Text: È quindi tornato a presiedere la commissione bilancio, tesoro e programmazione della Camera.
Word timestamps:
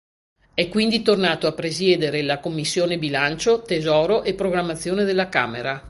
È 0.55 0.67
quindi 0.67 1.03
tornato 1.03 1.45
a 1.45 1.51
presiedere 1.51 2.23
la 2.23 2.39
commissione 2.39 2.97
bilancio, 2.97 3.61
tesoro 3.61 4.23
e 4.23 4.33
programmazione 4.33 5.03
della 5.03 5.29
Camera. 5.29 5.79